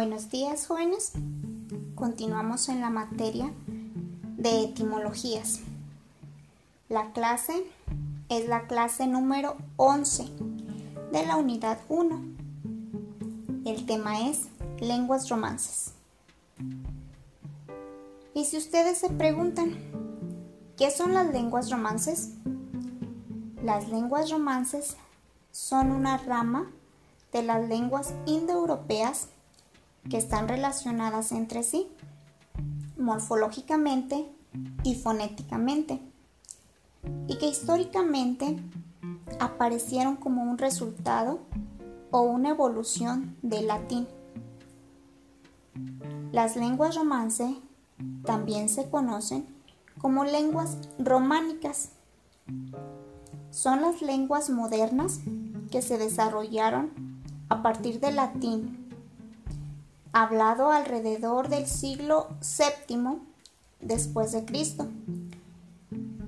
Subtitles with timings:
[0.00, 1.10] Buenos días jóvenes.
[1.96, 3.52] Continuamos en la materia
[4.36, 5.58] de etimologías.
[6.88, 7.64] La clase
[8.28, 10.22] es la clase número 11
[11.10, 12.22] de la unidad 1.
[13.64, 14.46] El tema es
[14.78, 15.94] lenguas romances.
[18.34, 19.76] Y si ustedes se preguntan,
[20.76, 22.34] ¿qué son las lenguas romances?
[23.64, 24.96] Las lenguas romances
[25.50, 26.70] son una rama
[27.32, 29.30] de las lenguas indoeuropeas
[30.08, 31.88] que están relacionadas entre sí,
[32.96, 34.26] morfológicamente
[34.82, 36.00] y fonéticamente,
[37.26, 38.58] y que históricamente
[39.38, 41.40] aparecieron como un resultado
[42.10, 44.06] o una evolución del latín.
[46.32, 47.56] Las lenguas romance
[48.24, 49.46] también se conocen
[49.98, 51.90] como lenguas románicas.
[53.50, 55.20] Son las lenguas modernas
[55.70, 56.90] que se desarrollaron
[57.48, 58.87] a partir del latín,
[60.12, 63.18] hablado alrededor del siglo VII
[63.80, 64.88] después de Cristo,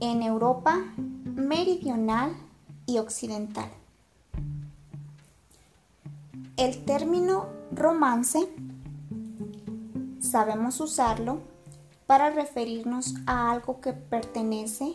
[0.00, 0.78] en Europa
[1.34, 2.32] meridional
[2.86, 3.70] y occidental.
[6.56, 8.48] El término romance
[10.20, 11.40] sabemos usarlo
[12.06, 14.94] para referirnos a algo que pertenece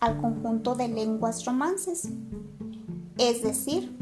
[0.00, 2.08] al conjunto de lenguas romances,
[3.18, 3.96] es decir,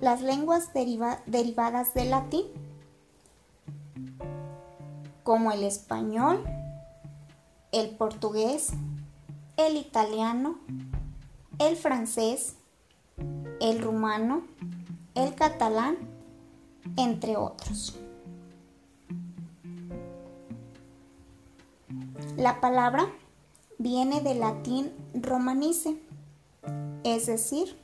[0.00, 2.46] las lenguas derivadas del latín,
[5.22, 6.42] como el español,
[7.72, 8.72] el portugués,
[9.56, 10.58] el italiano,
[11.58, 12.56] el francés,
[13.60, 14.42] el rumano,
[15.14, 15.96] el catalán,
[16.96, 17.98] entre otros.
[22.36, 23.06] La palabra
[23.78, 26.00] viene del latín romanice,
[27.04, 27.76] es decir,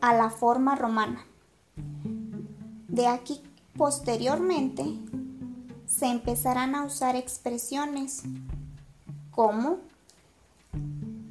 [0.00, 1.24] a la forma romana.
[2.88, 3.42] De aquí
[3.76, 4.84] posteriormente
[5.86, 8.22] se empezarán a usar expresiones
[9.30, 9.78] como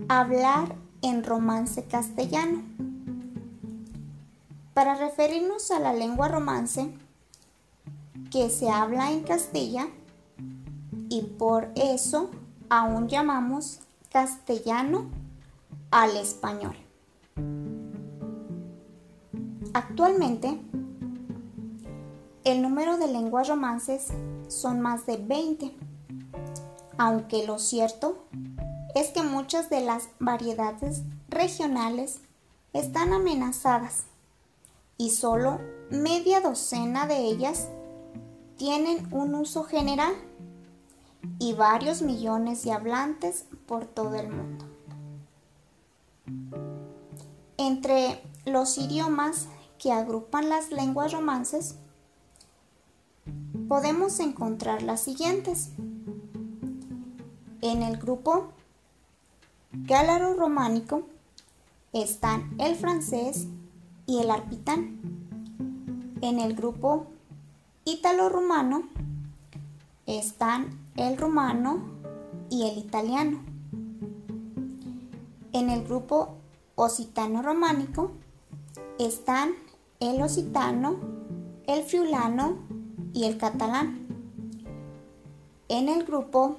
[0.07, 2.63] hablar en romance castellano.
[4.73, 6.93] Para referirnos a la lengua romance
[8.31, 9.87] que se habla en Castilla
[11.09, 12.31] y por eso
[12.69, 13.79] aún llamamos
[14.11, 15.09] castellano
[15.91, 16.75] al español.
[19.73, 20.59] Actualmente,
[22.43, 24.07] el número de lenguas romances
[24.47, 25.75] son más de 20,
[26.97, 28.25] aunque lo cierto
[28.95, 32.19] es que muchas de las variedades regionales
[32.73, 34.05] están amenazadas
[34.97, 37.67] y solo media docena de ellas
[38.57, 40.13] tienen un uso general
[41.39, 44.65] y varios millones de hablantes por todo el mundo.
[47.57, 49.47] Entre los idiomas
[49.77, 51.75] que agrupan las lenguas romances,
[53.67, 55.71] podemos encontrar las siguientes.
[57.61, 58.49] En el grupo
[59.71, 61.03] gálaro-románico
[61.93, 63.47] están el francés
[64.05, 64.99] y el arpitán.
[66.21, 67.07] En el grupo
[67.85, 68.83] ítalo-rumano
[70.05, 71.79] están el rumano
[72.49, 73.39] y el italiano.
[75.53, 76.35] En el grupo
[76.75, 78.11] occitano-románico
[78.99, 79.53] están
[79.99, 80.97] el occitano,
[81.65, 82.74] el friulano
[83.15, 84.05] y el catalán.
[85.69, 86.57] En el grupo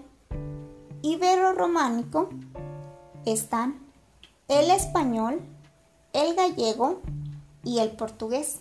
[1.02, 2.30] ibero-románico
[3.26, 3.78] están
[4.48, 5.42] el español,
[6.14, 7.02] el gallego
[7.62, 8.60] y el portugués.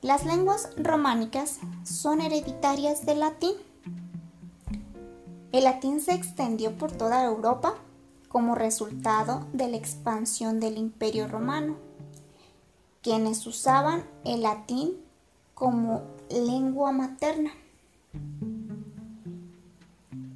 [0.00, 3.54] Las lenguas románicas son hereditarias del latín.
[5.52, 7.74] El latín se extendió por toda Europa
[8.28, 11.76] como resultado de la expansión del Imperio Romano,
[13.02, 14.96] quienes usaban el latín
[15.54, 17.52] como lengua materna.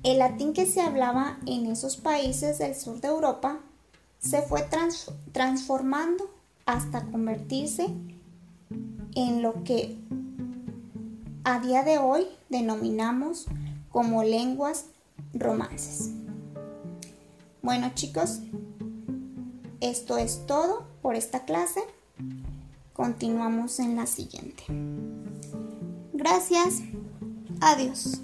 [0.02, 3.58] El latín que se hablaba en esos países del sur de Europa
[4.18, 4.66] se fue
[5.32, 6.30] transformando
[6.64, 7.88] hasta convertirse
[9.14, 9.96] en lo que
[11.44, 13.46] a día de hoy denominamos
[13.90, 14.86] como lenguas
[15.32, 16.10] romances.
[17.62, 18.40] Bueno chicos,
[19.80, 21.80] esto es todo por esta clase.
[22.96, 24.64] Continuamos en la siguiente.
[26.14, 26.80] Gracias.
[27.60, 28.22] Adiós.